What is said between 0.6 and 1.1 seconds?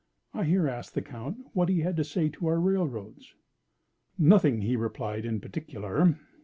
asked the